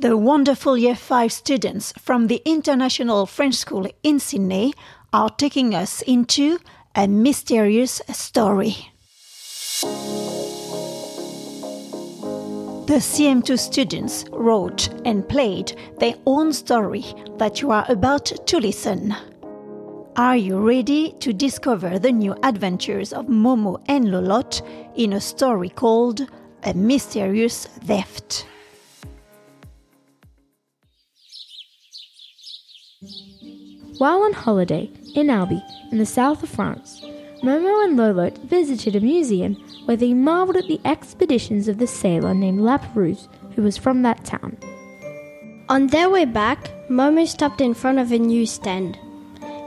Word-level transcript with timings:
The 0.00 0.16
wonderful 0.16 0.78
Year 0.78 0.94
5 0.94 1.30
students 1.30 1.92
from 1.98 2.28
the 2.28 2.40
International 2.46 3.26
French 3.26 3.56
School 3.56 3.86
in 4.02 4.18
Sydney 4.18 4.72
are 5.12 5.28
taking 5.28 5.74
us 5.74 6.00
into 6.00 6.58
a 6.94 7.06
mysterious 7.06 8.00
story. 8.10 8.92
The 12.86 12.96
CM2 12.96 13.58
students 13.58 14.24
wrote 14.32 14.88
and 15.04 15.28
played 15.28 15.76
their 15.98 16.14
own 16.24 16.54
story 16.54 17.04
that 17.36 17.60
you 17.60 17.70
are 17.70 17.84
about 17.90 18.24
to 18.24 18.58
listen. 18.58 19.14
Are 20.16 20.36
you 20.38 20.60
ready 20.66 21.12
to 21.20 21.34
discover 21.34 21.98
the 21.98 22.10
new 22.10 22.34
adventures 22.42 23.12
of 23.12 23.26
Momo 23.26 23.82
and 23.86 24.06
Lolotte 24.06 24.62
in 24.96 25.12
a 25.12 25.20
story 25.20 25.68
called 25.68 26.26
A 26.62 26.72
Mysterious 26.72 27.66
Theft? 27.84 28.46
While 34.00 34.22
on 34.22 34.32
holiday 34.32 34.90
in 35.14 35.28
Albi, 35.28 35.62
in 35.92 35.98
the 35.98 36.06
south 36.06 36.42
of 36.42 36.48
France, 36.48 37.02
Momo 37.42 37.84
and 37.84 37.98
Lolotte 37.98 38.38
visited 38.38 38.96
a 38.96 39.00
museum 39.00 39.56
where 39.84 39.98
they 39.98 40.14
marveled 40.14 40.56
at 40.56 40.68
the 40.68 40.80
expeditions 40.86 41.68
of 41.68 41.76
the 41.76 41.86
sailor 41.86 42.32
named 42.32 42.60
Lapérouse, 42.60 43.28
who 43.54 43.60
was 43.60 43.76
from 43.76 44.00
that 44.00 44.24
town. 44.24 44.56
On 45.68 45.88
their 45.88 46.08
way 46.08 46.24
back, 46.24 46.70
Momo 46.88 47.28
stopped 47.28 47.60
in 47.60 47.74
front 47.74 47.98
of 47.98 48.10
a 48.10 48.18
newsstand. 48.18 48.98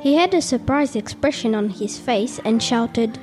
He 0.01 0.15
had 0.15 0.33
a 0.33 0.41
surprised 0.41 0.95
expression 0.95 1.53
on 1.53 1.69
his 1.69 1.99
face 1.99 2.39
and 2.43 2.63
shouted, 2.63 3.19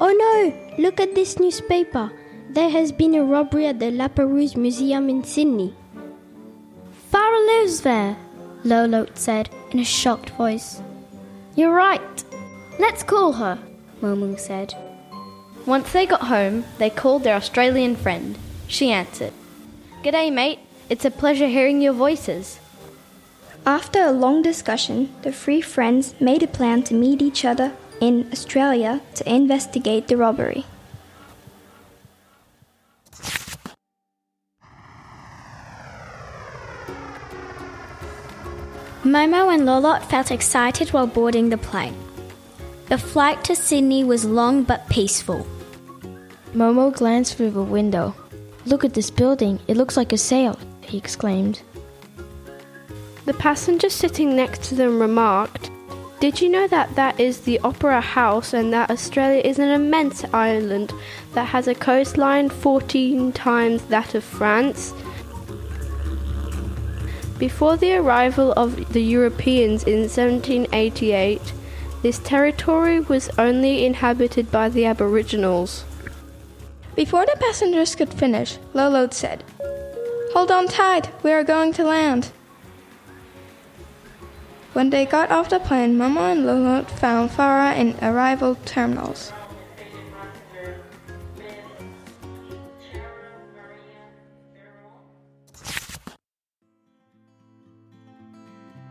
Oh 0.00 0.10
no, 0.10 0.82
look 0.82 0.98
at 0.98 1.14
this 1.14 1.38
newspaper. 1.38 2.10
There 2.48 2.70
has 2.70 2.90
been 2.90 3.14
a 3.14 3.22
robbery 3.22 3.68
at 3.68 3.78
the 3.78 3.92
Lapérouse 3.92 4.56
Museum 4.56 5.08
in 5.08 5.22
Sydney. 5.22 5.72
Farah 7.12 7.46
lives 7.46 7.82
there, 7.82 8.16
Lolotte 8.64 9.16
said 9.16 9.50
in 9.70 9.78
a 9.78 9.84
shocked 9.84 10.30
voice. 10.30 10.80
You're 11.54 11.74
right. 11.74 12.24
Let's 12.78 13.02
call 13.02 13.32
her, 13.32 13.58
Momo 14.00 14.38
said. 14.38 14.74
Once 15.66 15.92
they 15.92 16.06
got 16.06 16.22
home, 16.22 16.64
they 16.78 16.90
called 16.90 17.24
their 17.24 17.36
Australian 17.36 17.96
friend. 17.96 18.38
She 18.66 18.90
answered. 18.90 19.32
G'day, 20.02 20.32
mate. 20.32 20.60
It's 20.88 21.04
a 21.04 21.10
pleasure 21.10 21.46
hearing 21.46 21.80
your 21.80 21.92
voices. 21.92 22.58
After 23.66 24.02
a 24.02 24.10
long 24.10 24.42
discussion, 24.42 25.14
the 25.22 25.30
three 25.30 25.60
friends 25.60 26.14
made 26.20 26.42
a 26.42 26.48
plan 26.48 26.82
to 26.84 26.94
meet 26.94 27.20
each 27.20 27.44
other 27.44 27.72
in 28.00 28.28
Australia 28.32 29.02
to 29.14 29.32
investigate 29.32 30.08
the 30.08 30.16
robbery. 30.16 30.64
Momo 39.04 39.52
and 39.52 39.62
Lolotte 39.62 40.04
felt 40.04 40.30
excited 40.30 40.90
while 40.90 41.06
boarding 41.06 41.48
the 41.48 41.56
plane. 41.56 41.96
The 42.90 42.98
flight 42.98 43.42
to 43.44 43.56
Sydney 43.56 44.04
was 44.04 44.26
long 44.26 44.62
but 44.62 44.86
peaceful. 44.90 45.46
Momo 46.52 46.94
glanced 46.94 47.36
through 47.36 47.52
the 47.52 47.62
window. 47.62 48.14
Look 48.66 48.84
at 48.84 48.92
this 48.92 49.10
building, 49.10 49.58
it 49.68 49.78
looks 49.78 49.96
like 49.96 50.12
a 50.12 50.18
sail, 50.18 50.58
he 50.82 50.98
exclaimed. 50.98 51.62
The 53.24 53.32
passenger 53.32 53.88
sitting 53.88 54.36
next 54.36 54.64
to 54.64 54.74
them 54.74 55.00
remarked, 55.00 55.70
Did 56.20 56.42
you 56.42 56.50
know 56.50 56.68
that 56.68 56.94
that 56.96 57.18
is 57.18 57.40
the 57.40 57.58
Opera 57.60 58.02
House 58.02 58.52
and 58.52 58.70
that 58.74 58.90
Australia 58.90 59.40
is 59.42 59.58
an 59.58 59.70
immense 59.70 60.24
island 60.34 60.92
that 61.32 61.46
has 61.46 61.68
a 61.68 61.74
coastline 61.74 62.50
14 62.50 63.32
times 63.32 63.82
that 63.86 64.14
of 64.14 64.24
France? 64.24 64.92
Before 67.40 67.78
the 67.78 67.94
arrival 67.94 68.52
of 68.52 68.92
the 68.92 69.00
Europeans 69.00 69.84
in 69.84 70.00
1788, 70.00 71.40
this 72.02 72.18
territory 72.18 73.00
was 73.00 73.30
only 73.38 73.86
inhabited 73.86 74.50
by 74.50 74.68
the 74.68 74.84
Aboriginals. 74.84 75.86
Before 76.94 77.24
the 77.24 77.40
passengers 77.40 77.94
could 77.94 78.12
finish, 78.12 78.58
Lolotte 78.74 79.14
said, 79.14 79.42
Hold 80.34 80.50
on 80.50 80.68
tight, 80.68 81.08
we 81.22 81.32
are 81.32 81.42
going 81.42 81.72
to 81.72 81.84
land. 81.84 82.30
When 84.74 84.90
they 84.90 85.06
got 85.06 85.30
off 85.30 85.48
the 85.48 85.60
plane, 85.60 85.96
Mama 85.96 86.32
and 86.32 86.44
Lolotte 86.44 86.90
found 86.90 87.30
Farah 87.30 87.74
in 87.74 87.96
arrival 88.02 88.56
terminals. 88.66 89.32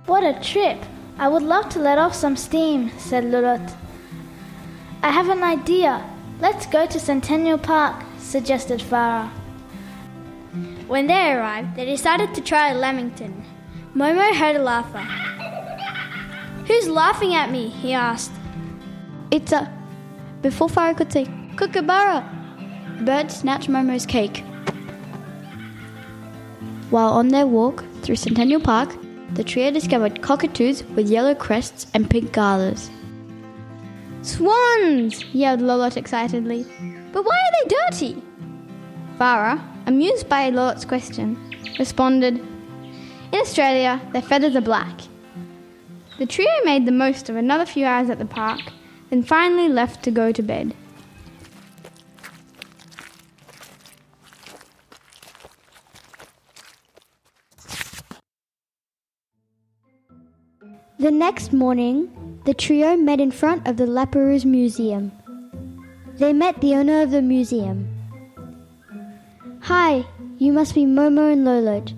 What 0.10 0.24
a 0.24 0.34
trip! 0.42 0.84
I 1.20 1.28
would 1.28 1.44
love 1.44 1.70
to 1.70 1.80
let 1.80 2.00
off 2.00 2.16
some 2.16 2.36
steam, 2.36 2.90
said 2.98 3.26
Lolotte. 3.26 3.76
I 5.04 5.12
have 5.12 5.30
an 5.30 5.44
idea. 5.44 6.04
Let's 6.42 6.66
go 6.66 6.88
to 6.88 7.00
Centennial 7.00 7.60
Park, 7.60 8.04
suggested 8.18 8.80
Farah. 8.80 9.30
When 10.88 11.06
they 11.06 11.34
arrived, 11.34 11.76
they 11.76 11.86
decided 11.86 12.34
to 12.34 12.42
try 12.42 12.74
Lamington. 12.74 13.46
Momo 13.94 14.34
heard 14.34 14.56
a 14.56 14.64
laughter. 14.64 15.06
Who's 16.66 16.88
laughing 16.88 17.36
at 17.36 17.52
me? 17.52 17.68
he 17.70 17.94
asked. 17.94 18.32
It's 19.30 19.52
a. 19.52 19.72
Before 20.42 20.70
Farah 20.70 20.98
could 20.98 21.14
say, 21.14 21.26
Kookaburra! 21.56 22.26
The 22.98 23.04
bird 23.04 23.32
snatched 23.32 23.70
Momo's 23.70 24.08
cake. 24.08 24.44
While 26.90 27.14
on 27.14 27.28
their 27.28 27.46
walk 27.46 27.86
through 28.02 28.16
Centennial 28.16 28.60
Park, 28.60 28.96
the 29.34 29.44
trio 29.44 29.72
discovered 29.72 30.22
cockatoos 30.22 30.84
with 30.96 31.10
yellow 31.10 31.36
crests 31.36 31.88
and 31.94 32.10
pink 32.10 32.34
gathers. 32.34 32.90
Swans! 34.22 35.24
yelled 35.34 35.62
Lolotte 35.62 35.98
excitedly. 35.98 36.66
But 37.14 37.24
why 37.26 37.36
are 37.36 37.64
they 37.64 37.76
dirty? 37.90 38.24
Farah, 39.18 39.62
amused 39.86 40.28
by 40.28 40.50
Lolotte's 40.52 40.86
question, 40.86 41.38
responded, 41.78 42.38
In 43.32 43.40
Australia, 43.40 44.02
their 44.12 44.22
feathers 44.22 44.56
are 44.56 44.62
black. 44.62 45.02
The 46.18 46.26
trio 46.26 46.50
made 46.66 46.86
the 46.86 46.92
most 46.92 47.30
of 47.30 47.36
another 47.38 47.66
few 47.66 47.86
hours 47.86 48.10
at 48.10 48.20
the 48.20 48.26
park, 48.26 48.60
then 49.10 49.24
finally 49.24 49.70
left 49.70 50.04
to 50.04 50.12
go 50.12 50.32
to 50.32 50.42
bed. 50.42 50.76
The 61.00 61.12
next 61.12 61.54
morning, 61.54 62.10
the 62.44 62.54
trio 62.54 62.98
met 62.98 63.22
in 63.22 63.32
front 63.32 63.66
of 63.66 63.78
the 63.78 63.86
Lapérouse 63.86 64.44
Museum. 64.44 65.14
They 66.18 66.34
met 66.34 66.60
the 66.60 66.76
owner 66.76 67.02
of 67.02 67.12
the 67.12 67.22
museum. 67.22 67.88
Hi, 69.62 70.06
you 70.40 70.52
must 70.52 70.76
be 70.76 70.84
Momo 70.84 71.32
and 71.32 71.48
Lolotte. 71.48 71.94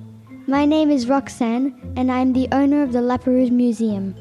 My 0.46 0.66
name 0.66 0.92
is 0.92 1.10
Roxanne, 1.10 1.74
and 1.96 2.12
I 2.12 2.20
am 2.20 2.34
the 2.34 2.48
owner 2.52 2.84
of 2.84 2.92
the 2.92 3.00
Lapérouse 3.00 3.50
Museum. 3.50 4.16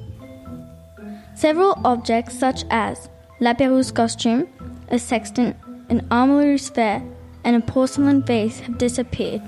Several 1.35 1.79
objects, 1.85 2.39
such 2.39 2.65
as 2.71 3.11
Lapérouse 3.39 3.95
costume, 3.95 4.49
a 4.89 4.99
sextant, 4.99 5.59
an 5.91 6.09
armillary 6.11 6.59
sphere, 6.59 7.03
and 7.45 7.55
a 7.55 7.61
porcelain 7.61 8.23
vase, 8.23 8.61
have 8.61 8.79
disappeared. 8.79 9.43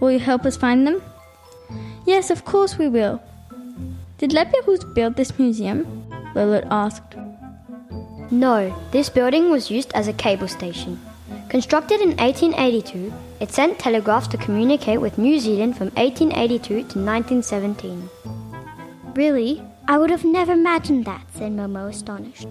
Will 0.00 0.12
you 0.12 0.18
help 0.18 0.46
us 0.46 0.56
find 0.56 0.86
them? 0.86 1.02
Yes, 2.06 2.30
of 2.30 2.46
course 2.46 2.78
we 2.78 2.88
will. 2.88 3.22
Did 4.20 4.32
Lapérouse 4.32 4.84
build 4.92 5.16
this 5.16 5.38
museum? 5.38 6.04
Lolotte 6.34 6.68
asked. 6.70 7.16
No, 8.30 8.70
this 8.90 9.08
building 9.08 9.50
was 9.50 9.70
used 9.70 9.90
as 9.94 10.08
a 10.08 10.12
cable 10.12 10.46
station. 10.46 11.00
Constructed 11.48 12.02
in 12.02 12.10
1882, 12.18 13.10
it 13.40 13.50
sent 13.50 13.78
telegraphs 13.78 14.28
to 14.28 14.36
communicate 14.36 15.00
with 15.00 15.16
New 15.16 15.40
Zealand 15.40 15.78
from 15.78 15.86
1882 15.92 16.68
to 16.68 16.76
1917. 16.82 18.10
Really? 19.14 19.62
I 19.88 19.96
would 19.96 20.10
have 20.10 20.26
never 20.26 20.52
imagined 20.52 21.06
that, 21.06 21.24
said 21.32 21.52
Momo, 21.52 21.88
astonished. 21.88 22.48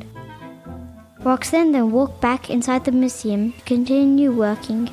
Roxanne 1.19 1.71
then 1.71 1.91
walked 1.91 2.19
back 2.19 2.49
inside 2.49 2.83
the 2.85 2.91
museum 2.91 3.53
to 3.53 3.61
continue 3.65 4.31
working. 4.31 4.89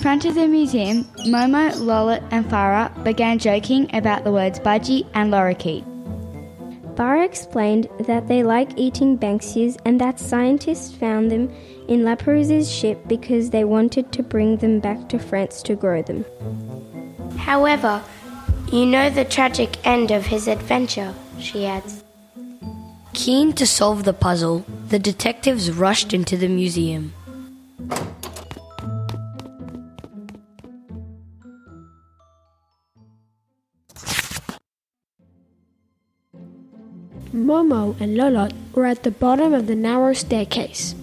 Front 0.00 0.24
of 0.24 0.34
the 0.34 0.48
museum, 0.48 1.04
Momo, 1.26 1.70
Lolotte, 1.72 2.26
and 2.30 2.44
Farah 2.46 2.90
began 3.04 3.38
joking 3.38 3.94
about 3.94 4.24
the 4.24 4.32
words 4.32 4.58
budgie 4.58 5.06
and 5.12 5.30
lorikeet. 5.30 5.84
Farah 6.94 7.24
explained 7.24 7.86
that 8.06 8.26
they 8.26 8.42
like 8.42 8.70
eating 8.76 9.18
Banksias 9.18 9.78
and 9.84 10.00
that 10.00 10.18
scientists 10.18 10.94
found 10.94 11.30
them 11.30 11.50
in 11.88 12.00
Lapérouse's 12.00 12.70
ship 12.70 12.98
because 13.08 13.50
they 13.50 13.64
wanted 13.64 14.10
to 14.12 14.22
bring 14.22 14.56
them 14.56 14.80
back 14.80 15.08
to 15.10 15.18
France 15.18 15.62
to 15.62 15.76
grow 15.76 16.02
them. 16.02 16.24
However, 17.36 18.02
you 18.72 18.86
know 18.86 19.10
the 19.10 19.24
tragic 19.24 19.84
end 19.86 20.10
of 20.10 20.26
his 20.26 20.48
adventure, 20.48 21.14
she 21.38 21.66
adds. 21.66 22.02
Keen 23.12 23.52
to 23.52 23.66
solve 23.66 24.04
the 24.04 24.12
puzzle, 24.14 24.64
The 24.88 24.98
detectives 24.98 25.70
rushed 25.70 26.12
into 26.12 26.36
the 26.36 26.48
museum. 26.48 27.12
Momo 37.50 38.00
and 38.00 38.16
Lolotte 38.16 38.54
were 38.76 38.86
at 38.86 39.02
the 39.02 39.10
bottom 39.10 39.52
of 39.52 39.66
the 39.66 39.74
narrow 39.74 40.12
staircase. 40.12 40.94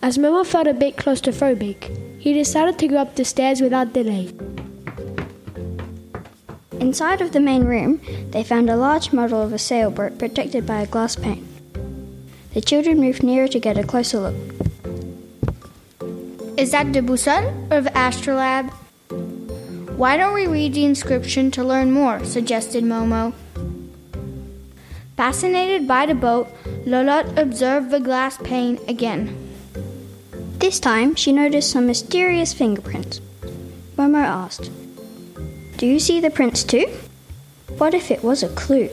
As 0.00 0.16
Momo 0.16 0.46
felt 0.46 0.68
a 0.68 0.72
bit 0.72 0.94
claustrophobic, 0.94 1.90
he 2.20 2.32
decided 2.32 2.78
to 2.78 2.86
go 2.86 2.98
up 2.98 3.16
the 3.16 3.24
stairs 3.24 3.60
without 3.60 3.92
delay. 3.92 4.30
Inside 6.78 7.20
of 7.20 7.32
the 7.32 7.40
main 7.40 7.64
room, 7.64 8.00
they 8.30 8.44
found 8.44 8.70
a 8.70 8.76
large 8.76 9.12
model 9.12 9.42
of 9.42 9.52
a 9.52 9.58
sailboat 9.58 10.20
protected 10.20 10.66
by 10.66 10.82
a 10.82 10.86
glass 10.86 11.16
pane. 11.16 11.44
The 12.54 12.60
children 12.60 13.00
moved 13.00 13.24
nearer 13.24 13.48
to 13.48 13.58
get 13.58 13.76
a 13.76 13.82
closer 13.82 14.20
look. 14.20 14.36
Is 16.56 16.70
that 16.70 16.92
the 16.92 17.00
Boussole 17.00 17.50
or 17.72 17.80
the 17.80 17.98
Astrolabe? 17.98 18.70
Why 19.98 20.16
don't 20.16 20.32
we 20.32 20.46
read 20.46 20.74
the 20.74 20.84
inscription 20.84 21.50
to 21.50 21.64
learn 21.64 21.90
more? 21.90 22.24
suggested 22.24 22.84
Momo. 22.84 23.34
Fascinated 25.20 25.86
by 25.86 26.06
the 26.06 26.14
boat, 26.14 26.48
Lolotte 26.86 27.36
observed 27.36 27.90
the 27.90 28.00
glass 28.00 28.38
pane 28.38 28.80
again. 28.88 29.36
This 30.58 30.80
time, 30.80 31.14
she 31.14 31.30
noticed 31.30 31.70
some 31.70 31.86
mysterious 31.86 32.54
fingerprints. 32.54 33.20
Momo 33.98 34.24
asked, 34.24 34.70
Do 35.76 35.84
you 35.86 36.00
see 36.00 36.20
the 36.20 36.30
prints 36.30 36.64
too? 36.64 36.86
What 37.76 37.92
if 37.92 38.10
it 38.10 38.24
was 38.24 38.42
a 38.42 38.48
clue? 38.48 38.88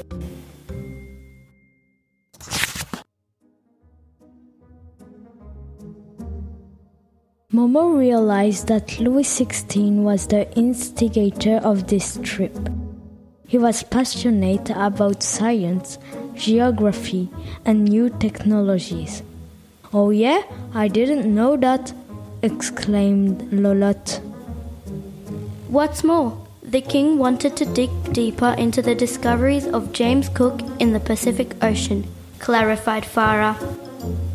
Momo 7.54 7.98
realized 7.98 8.68
that 8.68 9.00
Louis 9.00 9.24
XVI 9.24 10.04
was 10.04 10.28
the 10.28 10.52
instigator 10.58 11.62
of 11.64 11.88
this 11.88 12.20
trip. 12.22 12.52
He 13.48 13.58
was 13.58 13.82
passionate 13.82 14.70
about 14.72 15.24
science, 15.24 15.98
geography, 16.36 17.30
and 17.64 17.86
new 17.86 18.10
technologies. 18.10 19.24
Oh, 19.94 20.10
yeah, 20.10 20.44
I 20.74 20.90
didn't 20.90 21.34
know 21.34 21.56
that, 21.56 21.94
exclaimed 22.42 23.44
Lolotte. 23.54 24.20
What's 25.70 26.04
more, 26.04 26.46
the 26.62 26.82
king 26.82 27.18
wanted 27.18 27.56
to 27.56 27.66
dig 27.66 27.90
deeper 28.12 28.54
into 28.58 28.82
the 28.82 28.96
discoveries 28.96 29.66
of 29.66 29.94
James 29.94 30.28
Cook 30.28 30.60
in 30.80 30.92
the 30.92 31.00
Pacific 31.00 31.56
Ocean, 31.64 32.04
clarified 32.40 33.04
Farah. 33.04 33.56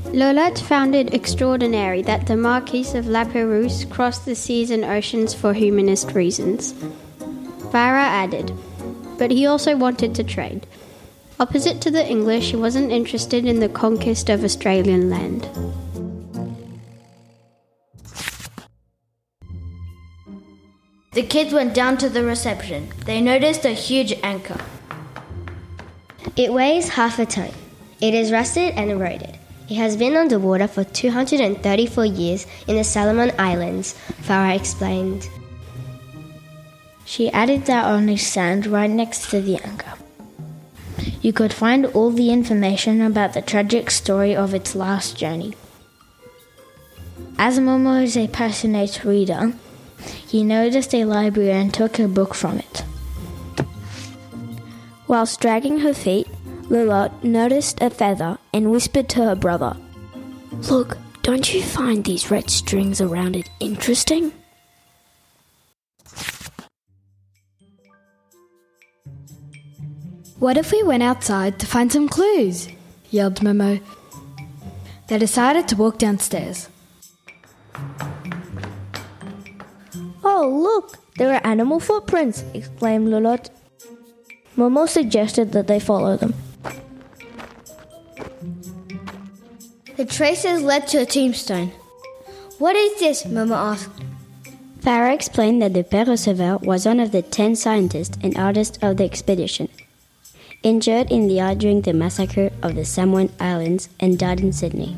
Lolotte 0.07 0.59
found 0.59 0.95
it 0.95 1.13
extraordinary 1.13 2.01
that 2.03 2.27
the 2.27 2.37
Marquis 2.37 2.97
of 2.97 3.07
La 3.07 3.25
Perouse 3.25 3.85
crossed 3.85 4.25
the 4.25 4.35
seas 4.35 4.71
and 4.71 4.87
oceans 4.87 5.35
for 5.35 5.53
humanist 5.53 6.13
reasons. 6.13 6.73
Farah 7.73 8.09
added, 8.25 8.53
but 9.19 9.31
he 9.31 9.47
also 9.47 9.77
wanted 9.77 10.15
to 10.15 10.25
trade. 10.25 10.67
Opposite 11.41 11.81
to 11.81 11.91
the 11.91 12.09
English, 12.09 12.51
he 12.51 12.57
wasn't 12.57 12.93
interested 12.93 13.45
in 13.45 13.61
the 13.61 13.69
conquest 13.69 14.29
of 14.29 14.45
Australian 14.45 15.11
land. 15.11 15.49
The 21.13 21.23
kids 21.23 21.53
went 21.53 21.75
down 21.75 21.99
to 21.99 22.09
the 22.09 22.25
reception. 22.25 22.89
They 23.05 23.21
noticed 23.21 23.65
a 23.67 23.71
huge 23.71 24.15
anchor. 24.23 24.59
It 26.37 26.53
weighs 26.53 26.89
half 26.89 27.19
a 27.19 27.27
ton. 27.27 27.51
It 28.01 28.15
is 28.15 28.33
rusted 28.33 28.73
and 28.77 28.91
eroded. 28.91 29.39
It 29.69 29.75
has 29.75 29.97
been 29.97 30.17
underwater 30.17 30.67
for 30.67 30.85
234 30.85 32.07
years 32.07 32.47
in 32.67 32.77
the 32.77 32.85
Solomon 32.85 33.33
Islands, 33.39 33.95
Farah 34.23 34.57
explained. 34.57 35.29
She 37.13 37.31
added 37.31 37.67
that 37.67 37.85
on 37.85 38.09
a 38.09 38.17
sand 38.17 38.67
right 38.67 38.89
next 38.89 39.29
to 39.29 39.43
the 39.43 39.63
anchor. 39.63 39.93
You 41.21 41.35
could 41.35 41.53
find 41.53 41.85
all 41.85 42.11
the 42.11 42.31
information 42.31 43.03
about 43.03 43.35
the 43.35 43.43
tragic 43.43 43.91
story 43.91 44.35
of 44.35 44.55
its 44.55 44.75
last 44.75 45.19
journey. 45.19 45.53
As 47.37 47.59
Momo 47.59 48.03
is 48.03 48.17
a 48.17 48.29
passionate 48.29 49.05
reader, 49.05 49.53
he 50.27 50.43
noticed 50.43 50.95
a 50.95 51.05
library 51.05 51.53
and 51.53 51.75
took 51.75 51.99
a 51.99 52.09
book 52.09 52.33
from 52.33 52.61
it. 52.61 52.83
Whilst 55.07 55.39
dragging 55.39 55.81
her 55.81 55.93
feet, 55.93 56.29
Lilot 56.71 57.23
noticed 57.23 57.83
a 57.83 57.91
feather 57.91 58.39
and 58.55 58.71
whispered 58.71 59.11
to 59.11 59.25
her 59.25 59.37
brother, 59.37 59.77
Look, 60.71 60.97
don't 61.23 61.53
you 61.53 61.63
find 61.63 62.07
these 62.07 62.31
red 62.31 62.49
strings 62.49 63.03
around 63.03 63.37
it 63.37 63.51
interesting? 63.61 64.33
What 70.43 70.57
if 70.57 70.73
we 70.73 70.83
went 70.83 71.05
outside 71.05 71.61
to 71.61 71.67
find 71.67 71.93
some 71.93 72.09
clues? 72.09 72.67
yelled 73.11 73.37
Momo. 73.43 73.81
They 75.07 75.17
decided 75.17 75.69
to 75.69 75.77
walk 75.77 75.99
downstairs. 75.99 76.69
Oh, 80.25 80.51
look, 80.53 80.99
there 81.15 81.33
are 81.33 81.47
animal 81.47 81.79
footprints, 81.79 82.43
exclaimed 82.55 83.07
Lulot. 83.07 83.51
Momo 84.57 84.89
suggested 84.89 85.53
that 85.53 85.69
they 85.69 85.79
follow 85.79 86.17
them. 86.17 86.35
The 89.95 90.07
traces 90.07 90.61
led 90.65 90.89
to 90.89 91.03
a 91.03 91.07
tombstone. 91.07 91.71
What 92.59 92.75
is 92.75 92.99
this? 92.99 93.23
Momo 93.23 93.55
asked. 93.55 93.91
Farah 94.81 95.15
explained 95.15 95.63
that 95.63 95.73
the 95.73 95.85
Père 95.85 96.09
Receveur 96.09 96.61
was 96.63 96.85
one 96.85 96.99
of 96.99 97.13
the 97.13 97.23
ten 97.23 97.55
scientists 97.55 98.19
and 98.25 98.37
artists 98.37 98.77
of 98.83 98.97
the 98.97 99.05
expedition, 99.05 99.69
injured 100.63 101.11
in 101.11 101.29
the 101.29 101.41
eye 101.41 101.55
during 101.55 101.83
the 101.83 101.93
massacre 101.93 102.51
of 102.63 102.75
the 102.75 102.85
Samoan 102.85 103.31
Islands 103.41 103.89
and 104.01 104.19
died 104.19 104.41
in 104.41 104.53
Sydney. 104.53 104.97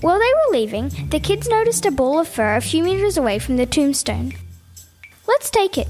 While 0.00 0.18
they 0.18 0.32
were 0.32 0.58
leaving, 0.58 0.90
the 1.10 1.18
kids 1.18 1.48
noticed 1.48 1.84
a 1.84 1.90
ball 1.90 2.20
of 2.20 2.28
fur 2.28 2.56
a 2.56 2.60
few 2.60 2.84
meters 2.84 3.16
away 3.16 3.38
from 3.38 3.56
the 3.56 3.66
tombstone. 3.66 4.32
Let's 5.26 5.50
take 5.50 5.76
it. 5.76 5.88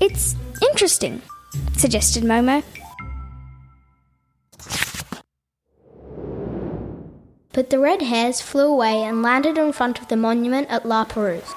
It's 0.00 0.36
interesting, 0.62 1.22
suggested 1.76 2.22
Momo. 2.22 2.62
But 7.52 7.70
the 7.70 7.78
red 7.78 8.02
hairs 8.02 8.40
flew 8.40 8.66
away 8.66 9.02
and 9.02 9.22
landed 9.22 9.56
in 9.58 9.72
front 9.72 10.00
of 10.00 10.08
the 10.08 10.16
monument 10.16 10.68
at 10.68 10.86
La 10.86 11.04
Perouse. 11.04 11.54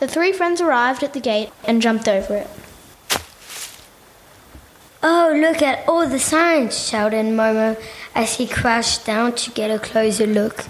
The 0.00 0.08
three 0.08 0.32
friends 0.32 0.60
arrived 0.60 1.02
at 1.02 1.12
the 1.12 1.20
gate 1.20 1.50
and 1.64 1.82
jumped 1.82 2.08
over 2.08 2.36
it. 2.36 2.48
Oh, 5.00 5.32
look 5.36 5.62
at 5.62 5.88
all 5.88 6.08
the 6.08 6.18
signs, 6.18 6.88
shouted 6.88 7.26
Momo 7.26 7.80
as 8.14 8.34
he 8.36 8.48
crashed 8.48 9.06
down 9.06 9.34
to 9.36 9.50
get 9.52 9.70
a 9.70 9.78
closer 9.78 10.26
look. 10.26 10.66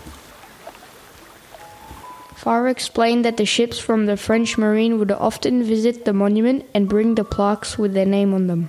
Farah 2.37 2.71
explained 2.71 3.25
that 3.25 3.39
the 3.39 3.47
ships 3.47 3.79
from 3.79 4.07
the 4.07 4.17
French 4.17 4.59
Marine 4.59 4.99
would 4.99 5.11
often 5.11 5.63
visit 5.65 6.05
the 6.05 6.13
monument 6.13 6.67
and 6.75 6.89
bring 6.89 7.15
the 7.15 7.25
plaques 7.25 7.79
with 7.79 7.95
their 7.95 8.07
name 8.07 8.35
on 8.35 8.47
them. 8.47 8.69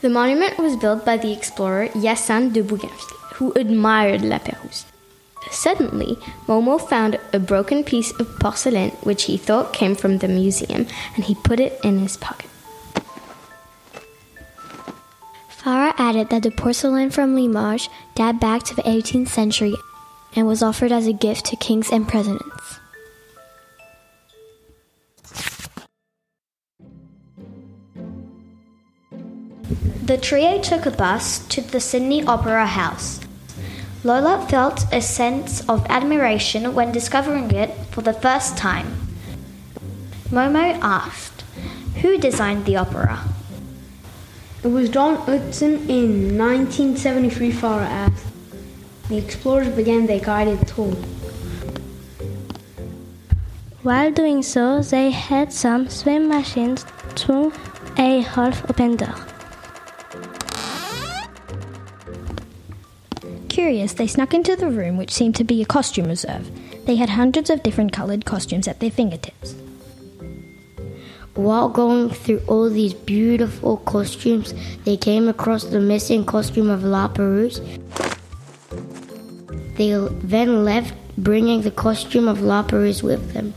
The 0.00 0.08
monument 0.08 0.58
was 0.58 0.76
built 0.76 1.04
by 1.04 1.16
the 1.16 1.32
explorer 1.32 1.88
Hyacinthe 1.88 2.54
de 2.54 2.62
Bougainville, 2.62 3.18
who 3.34 3.52
admired 3.54 4.22
La 4.22 4.38
Perouse. 4.38 4.86
Suddenly, 5.50 6.16
Momo 6.46 6.78
found 6.80 7.18
a 7.32 7.38
broken 7.38 7.84
piece 7.84 8.12
of 8.18 8.38
porcelain 8.38 8.90
which 9.02 9.24
he 9.24 9.36
thought 9.36 9.72
came 9.72 9.94
from 9.94 10.18
the 10.18 10.28
museum, 10.28 10.86
and 11.14 11.24
he 11.24 11.34
put 11.34 11.60
it 11.60 11.78
in 11.82 11.98
his 11.98 12.16
pocket. 12.16 12.50
Farah 15.50 15.94
added 15.98 16.30
that 16.30 16.42
the 16.42 16.50
porcelain 16.50 17.10
from 17.10 17.34
Limoges 17.34 17.88
dated 18.14 18.40
back 18.40 18.62
to 18.64 18.76
the 18.76 18.82
18th 18.82 19.28
century 19.28 19.74
and 20.34 20.46
was 20.46 20.62
offered 20.62 20.92
as 20.92 21.06
a 21.06 21.12
gift 21.12 21.46
to 21.46 21.56
kings 21.56 21.90
and 21.90 22.06
presidents. 22.06 22.80
The 30.04 30.16
trio 30.16 30.58
took 30.62 30.86
a 30.86 30.90
bus 30.90 31.46
to 31.48 31.60
the 31.60 31.80
Sydney 31.80 32.24
Opera 32.24 32.66
House. 32.66 33.20
Lola 34.04 34.46
felt 34.48 34.86
a 34.92 35.00
sense 35.00 35.68
of 35.68 35.84
admiration 35.88 36.72
when 36.72 36.92
discovering 36.92 37.50
it 37.50 37.70
for 37.90 38.00
the 38.00 38.12
first 38.12 38.56
time. 38.56 39.08
Momo 40.30 40.78
asked, 40.80 41.42
Who 42.00 42.16
designed 42.16 42.64
the 42.64 42.76
opera? 42.76 43.24
It 44.62 44.68
was 44.68 44.88
John 44.88 45.16
Utzon 45.26 45.88
in 45.88 46.38
1973, 46.38 47.50
Farah 47.52 47.86
asked. 47.86 48.26
The 49.08 49.18
explorers 49.18 49.68
began 49.68 50.06
their 50.06 50.20
guided 50.20 50.68
tour. 50.68 50.94
While 53.82 54.12
doing 54.12 54.42
so, 54.42 54.80
they 54.82 55.10
had 55.10 55.52
some 55.52 55.88
swim 55.88 56.28
machines 56.28 56.84
through 57.16 57.52
a 57.96 58.20
half 58.20 58.68
open 58.70 58.96
door. 58.96 59.27
Curious, 63.58 63.94
they 63.94 64.06
snuck 64.06 64.34
into 64.34 64.54
the 64.54 64.70
room, 64.70 64.96
which 64.96 65.12
seemed 65.12 65.34
to 65.34 65.42
be 65.42 65.60
a 65.60 65.66
costume 65.66 66.06
reserve. 66.06 66.48
They 66.86 66.94
had 66.94 67.08
hundreds 67.10 67.50
of 67.50 67.64
different 67.64 67.90
coloured 67.92 68.24
costumes 68.24 68.68
at 68.68 68.78
their 68.78 68.92
fingertips. 68.92 69.56
While 71.34 71.68
going 71.68 72.10
through 72.10 72.42
all 72.46 72.70
these 72.70 72.94
beautiful 72.94 73.78
costumes, 73.78 74.54
they 74.84 74.96
came 74.96 75.26
across 75.26 75.64
the 75.64 75.80
missing 75.80 76.24
costume 76.24 76.70
of 76.70 76.84
La 76.84 77.08
Perouse. 77.08 77.60
They 79.74 79.90
then 80.22 80.64
left, 80.64 80.94
bringing 81.16 81.62
the 81.62 81.72
costume 81.72 82.28
of 82.28 82.40
La 82.40 82.62
Perouse 82.62 83.02
with 83.02 83.32
them. 83.32 83.54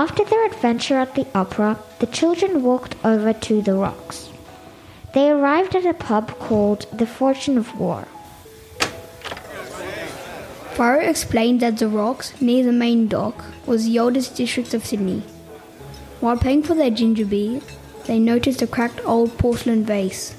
After 0.00 0.24
their 0.24 0.46
adventure 0.46 0.96
at 0.96 1.14
the 1.14 1.26
opera, 1.34 1.78
the 1.98 2.06
children 2.06 2.62
walked 2.62 2.94
over 3.04 3.34
to 3.34 3.60
the 3.60 3.74
rocks. 3.74 4.30
They 5.12 5.30
arrived 5.30 5.76
at 5.76 5.84
a 5.84 5.92
pub 5.92 6.38
called 6.38 6.86
the 6.90 7.04
Fortune 7.04 7.58
of 7.58 7.78
War. 7.78 8.08
Farah 10.72 11.06
explained 11.06 11.60
that 11.60 11.76
the 11.76 11.86
rocks 11.86 12.32
near 12.40 12.64
the 12.64 12.72
main 12.72 13.08
dock 13.08 13.44
was 13.66 13.84
the 13.84 13.98
oldest 13.98 14.36
district 14.36 14.72
of 14.72 14.86
Sydney. 14.86 15.22
While 16.20 16.38
paying 16.38 16.62
for 16.62 16.72
their 16.74 16.90
ginger 16.90 17.26
beer, 17.26 17.60
they 18.06 18.18
noticed 18.18 18.62
a 18.62 18.66
cracked 18.66 19.04
old 19.04 19.36
porcelain 19.36 19.84
vase. 19.84 20.34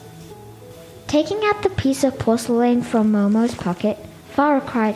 Taking 1.06 1.42
out 1.44 1.62
the 1.62 1.70
piece 1.70 2.04
of 2.04 2.18
porcelain 2.18 2.82
from 2.82 3.12
Momo's 3.12 3.54
pocket, 3.54 4.00
Farah 4.36 4.66
cried, 4.66 4.96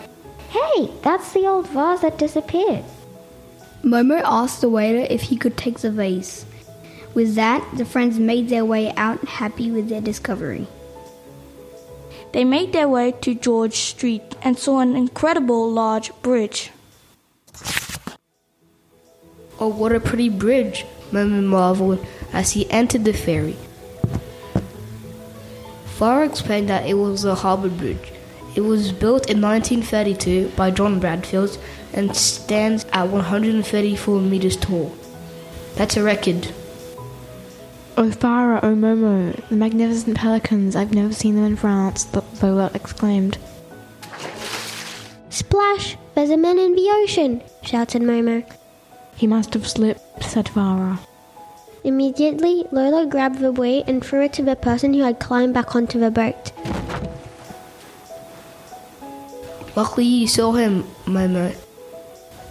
Hey, 0.49 0.89
that's 1.03 1.33
the 1.33 1.45
old 1.45 1.67
vase 1.67 2.01
that 2.01 2.17
disappeared. 2.17 2.83
Momo 3.85 4.19
asked 4.25 4.61
the 4.61 4.69
waiter 4.69 5.05
if 5.13 5.21
he 5.23 5.37
could 5.37 5.55
take 5.55 5.79
the 5.79 5.91
vase. 5.91 6.45
With 7.13 7.35
that, 7.35 7.63
the 7.77 7.85
friends 7.85 8.17
made 8.17 8.49
their 8.49 8.65
way 8.65 8.91
out 8.97 9.23
happy 9.27 9.69
with 9.69 9.89
their 9.89 10.01
discovery. 10.01 10.67
They 12.33 12.43
made 12.43 12.73
their 12.73 12.89
way 12.89 13.11
to 13.21 13.35
George 13.35 13.75
Street 13.75 14.35
and 14.41 14.57
saw 14.57 14.79
an 14.79 14.95
incredible 14.95 15.71
large 15.71 16.11
bridge. 16.23 16.71
Oh, 19.59 19.67
what 19.67 19.91
a 19.91 19.99
pretty 19.99 20.29
bridge, 20.29 20.83
Momo 21.11 21.43
marveled 21.43 22.03
as 22.33 22.53
he 22.53 22.69
entered 22.71 23.05
the 23.05 23.13
ferry. 23.13 23.55
Farah 25.97 26.27
explained 26.27 26.69
that 26.69 26.87
it 26.89 26.95
was 26.95 27.21
the 27.21 27.35
harbour 27.35 27.69
bridge. 27.69 28.11
It 28.55 28.61
was 28.61 28.91
built 28.91 29.29
in 29.29 29.41
1932 29.41 30.53
by 30.55 30.71
John 30.71 30.99
Bradfield 30.99 31.57
and 31.95 32.15
stands 32.15 32.85
at 32.91 33.07
134 33.07 34.21
meters 34.21 34.57
tall. 34.57 34.95
That's 35.75 35.97
a 35.97 36.03
record. 36.03 36.47
Oh, 37.97 38.09
Farah, 38.09 38.59
oh, 38.61 38.75
Momo, 38.75 39.33
the 39.47 39.55
magnificent 39.55 40.17
pelicans, 40.17 40.75
I've 40.75 40.93
never 40.93 41.13
seen 41.13 41.35
them 41.35 41.45
in 41.45 41.55
France, 41.55 42.07
Lola 42.43 42.69
exclaimed. 42.73 43.37
Splash! 45.29 45.97
There's 46.13 46.29
a 46.29 46.37
man 46.37 46.59
in 46.59 46.75
the 46.75 46.89
ocean, 47.03 47.41
shouted 47.61 48.01
Momo. 48.01 48.45
He 49.15 49.27
must 49.27 49.53
have 49.53 49.67
slipped, 49.67 50.23
said 50.23 50.45
Farah. 50.45 50.99
Immediately, 51.85 52.65
Lola 52.71 53.05
grabbed 53.05 53.39
the 53.39 53.51
buoy 53.51 53.83
and 53.87 54.03
threw 54.03 54.23
it 54.23 54.33
to 54.33 54.43
the 54.43 54.55
person 54.55 54.93
who 54.93 55.01
had 55.01 55.19
climbed 55.19 55.53
back 55.53 55.75
onto 55.75 55.99
the 55.99 56.11
boat. 56.11 56.51
Luckily, 59.75 60.05
you 60.05 60.27
saw 60.27 60.51
him, 60.53 60.83
Momo. 61.05 61.55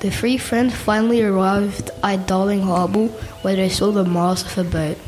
The 0.05 0.11
three 0.11 0.37
friends 0.37 0.75
finally 0.75 1.23
arrived 1.23 1.89
at 2.03 2.27
Darling 2.27 2.61
Harbour, 2.61 3.07
where 3.41 3.57
they 3.57 3.71
saw 3.71 3.91
the 3.91 4.05
mast 4.05 4.45
of 4.45 4.59
a 4.59 4.65
boat. 4.65 4.99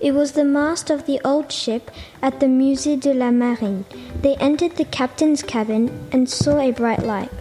It 0.00 0.12
was 0.12 0.30
the 0.30 0.44
mast 0.44 0.88
of 0.88 1.06
the 1.06 1.20
old 1.24 1.50
ship 1.50 1.90
at 2.22 2.38
the 2.38 2.46
Musée 2.46 3.00
de 3.00 3.12
la 3.12 3.32
Marine. 3.32 3.84
They 4.22 4.36
entered 4.36 4.76
the 4.76 4.84
captain's 4.84 5.42
cabin 5.42 5.90
and 6.12 6.30
saw 6.30 6.60
a 6.60 6.70
bright 6.70 7.02
light. 7.02 7.32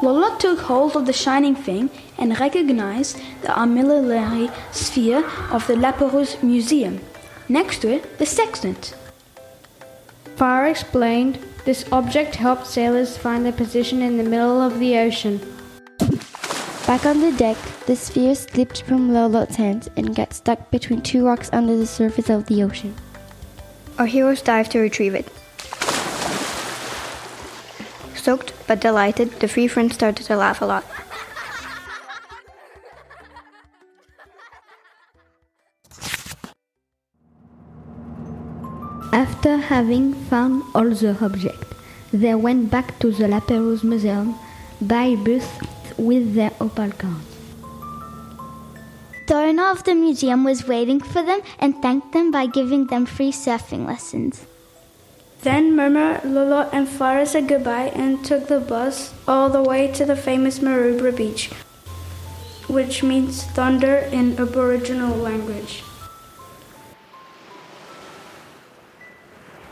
Lola 0.00 0.36
took 0.38 0.60
hold 0.60 0.94
of 0.94 1.06
the 1.06 1.12
shining 1.12 1.56
thing 1.56 1.90
and 2.18 2.38
recognized 2.38 3.18
the 3.42 3.48
armillary 3.48 4.48
sphere 4.70 5.24
of 5.50 5.66
the 5.66 5.74
La 5.74 5.90
Perouse 5.90 6.40
Museum. 6.40 7.00
Next 7.48 7.80
to 7.80 7.90
it, 7.90 8.18
the 8.18 8.26
sextant. 8.26 8.94
Farah 10.36 10.70
explained 10.70 11.38
this 11.64 11.90
object 11.90 12.34
helped 12.34 12.66
sailors 12.66 13.16
find 13.16 13.42
their 13.42 13.52
position 13.52 14.02
in 14.02 14.18
the 14.18 14.22
middle 14.22 14.60
of 14.60 14.78
the 14.78 14.98
ocean. 14.98 15.40
Back 16.86 17.06
on 17.06 17.22
the 17.22 17.32
deck, 17.38 17.56
the 17.86 17.96
sphere 17.96 18.34
slipped 18.34 18.82
from 18.82 19.14
Lolo's 19.14 19.56
hands 19.56 19.88
and 19.96 20.14
got 20.14 20.34
stuck 20.34 20.70
between 20.70 21.00
two 21.00 21.24
rocks 21.24 21.48
under 21.54 21.74
the 21.74 21.86
surface 21.86 22.28
of 22.28 22.46
the 22.46 22.62
ocean. 22.62 22.94
Our 23.98 24.04
heroes 24.04 24.42
dived 24.42 24.72
to 24.72 24.78
retrieve 24.78 25.14
it. 25.14 25.26
Soaked 28.14 28.52
but 28.66 28.80
delighted, 28.80 29.30
the 29.40 29.48
three 29.48 29.68
friends 29.68 29.94
started 29.94 30.26
to 30.26 30.36
laugh 30.36 30.60
a 30.60 30.66
lot. 30.66 30.84
After 39.46 39.62
having 39.62 40.12
found 40.28 40.64
all 40.74 40.90
the 40.90 41.16
objects, 41.24 41.68
they 42.12 42.34
went 42.34 42.68
back 42.68 42.98
to 42.98 43.12
the 43.12 43.28
La 43.28 43.38
Perouse 43.38 43.84
Museum 43.84 44.34
by 44.80 45.14
bus 45.14 45.46
with 45.96 46.34
their 46.34 46.50
opal 46.60 46.90
cards. 46.90 47.36
The 49.28 49.34
owner 49.34 49.70
of 49.70 49.84
the 49.84 49.94
museum 49.94 50.42
was 50.42 50.66
waiting 50.66 50.98
for 50.98 51.22
them 51.22 51.42
and 51.60 51.80
thanked 51.80 52.12
them 52.12 52.32
by 52.32 52.46
giving 52.46 52.88
them 52.88 53.06
free 53.06 53.30
surfing 53.30 53.86
lessons. 53.86 54.44
Then 55.42 55.76
Momo, 55.76 56.24
Lolo, 56.24 56.68
and 56.72 56.88
Farah 56.88 57.24
said 57.24 57.46
goodbye 57.46 57.92
and 57.94 58.24
took 58.24 58.48
the 58.48 58.58
bus 58.58 59.14
all 59.28 59.48
the 59.48 59.62
way 59.62 59.92
to 59.92 60.04
the 60.04 60.16
famous 60.16 60.58
Maroubra 60.58 61.16
beach, 61.16 61.50
which 62.66 63.04
means 63.04 63.44
thunder 63.44 63.98
in 64.10 64.40
Aboriginal 64.40 65.16
language. 65.16 65.84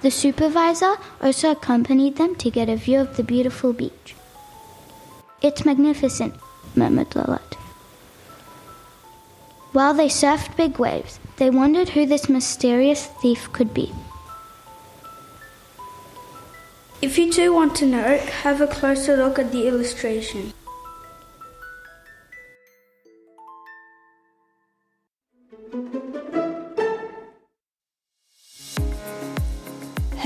The 0.04 0.10
supervisor 0.10 0.96
also 1.22 1.52
accompanied 1.52 2.16
them 2.16 2.34
to 2.34 2.50
get 2.50 2.68
a 2.68 2.76
view 2.76 3.00
of 3.00 3.16
the 3.16 3.22
beautiful 3.22 3.72
beach. 3.72 4.14
It's 5.40 5.64
magnificent, 5.64 6.34
murmured 6.76 7.16
Lilith. 7.16 7.54
While 9.72 9.94
they 9.94 10.08
surfed 10.08 10.58
big 10.58 10.78
waves, 10.78 11.18
they 11.38 11.48
wondered 11.48 11.88
who 11.88 12.04
this 12.04 12.28
mysterious 12.28 13.06
thief 13.22 13.50
could 13.54 13.72
be. 13.72 13.94
If 17.00 17.16
you 17.16 17.32
too 17.32 17.54
want 17.54 17.74
to 17.76 17.86
know, 17.86 18.18
have 18.42 18.60
a 18.60 18.66
closer 18.66 19.16
look 19.16 19.38
at 19.38 19.52
the 19.52 19.66
illustration. 19.66 20.52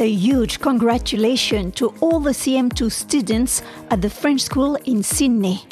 A 0.01 0.09
huge 0.09 0.61
congratulations 0.61 1.75
to 1.75 1.89
all 1.99 2.21
the 2.21 2.31
CM2 2.31 2.93
students 2.93 3.63
at 3.91 4.01
the 4.01 4.09
French 4.09 4.43
school 4.43 4.77
in 4.85 5.03
Sydney. 5.03 5.67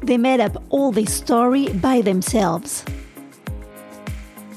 They 0.00 0.16
made 0.16 0.38
up 0.38 0.62
all 0.70 0.92
this 0.92 1.12
story 1.12 1.70
by 1.70 2.02
themselves. 2.02 2.84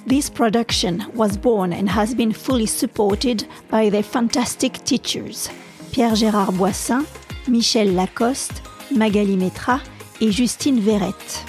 This 0.05 0.29
production 0.29 1.03
was 1.15 1.35
born 1.35 1.73
and 1.73 1.89
has 1.89 2.13
been 2.13 2.31
fully 2.31 2.67
supported 2.67 3.47
by 3.71 3.89
their 3.89 4.03
fantastic 4.03 4.73
teachers 4.85 5.49
Pierre 5.91 6.11
Gérard 6.11 6.53
Boissin, 6.59 7.07
Michel 7.47 7.87
Lacoste, 7.87 8.61
Magali 8.91 9.35
Metra, 9.35 9.81
and 10.21 10.31
Justine 10.31 10.79
Verrette. 10.79 11.43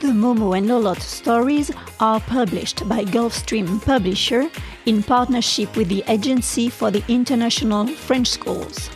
The 0.00 0.08
Momo 0.08 0.56
and 0.56 0.70
Lolotte 0.70 1.02
stories 1.02 1.70
are 2.00 2.20
published 2.20 2.88
by 2.88 3.04
Gulfstream 3.04 3.84
Publisher 3.84 4.48
in 4.86 5.02
partnership 5.02 5.76
with 5.76 5.88
the 5.88 6.04
Agency 6.08 6.68
for 6.68 6.90
the 6.90 7.02
International 7.08 7.86
French 7.86 8.28
Schools. 8.28 8.90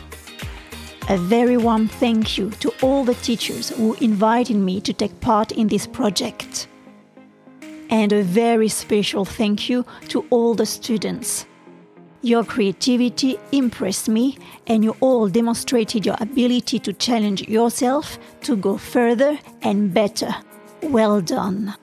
A 1.09 1.17
very 1.17 1.57
warm 1.57 1.87
thank 1.87 2.37
you 2.37 2.51
to 2.59 2.71
all 2.81 3.03
the 3.03 3.15
teachers 3.15 3.69
who 3.69 3.95
invited 3.95 4.55
me 4.55 4.79
to 4.81 4.93
take 4.93 5.19
part 5.21 5.51
in 5.51 5.67
this 5.67 5.87
project. 5.87 6.67
And 7.89 8.13
a 8.13 8.21
very 8.21 8.67
special 8.67 9.25
thank 9.25 9.69
you 9.69 9.85
to 10.09 10.25
all 10.29 10.53
the 10.53 10.67
students. 10.67 11.47
Your 12.21 12.43
creativity 12.43 13.39
impressed 13.51 14.09
me, 14.09 14.37
and 14.67 14.83
you 14.83 14.95
all 14.99 15.29
demonstrated 15.29 16.05
your 16.05 16.17
ability 16.19 16.77
to 16.79 16.93
challenge 16.93 17.47
yourself 17.47 18.19
to 18.41 18.55
go 18.55 18.77
further 18.77 19.39
and 19.63 19.93
better. 19.93 20.35
Well 20.83 21.21
done. 21.21 21.73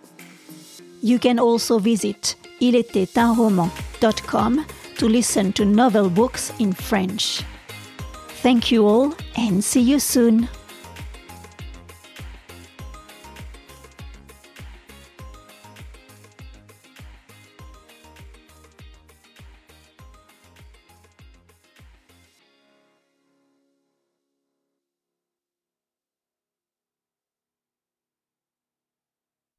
You 1.03 1.19
can 1.19 1.39
also 1.39 1.79
visit 1.79 2.37
iletaitunroman.com 4.01 4.67
to 4.99 5.09
listen 5.09 5.53
to 5.53 5.65
novel 5.65 6.09
books 6.11 6.53
in 6.59 6.73
French. 6.73 7.43
Thank 8.43 8.71
you 8.71 8.87
all 8.87 9.15
and 9.37 9.63
see 9.63 9.81
you 9.81 9.99
soon. 9.99 10.49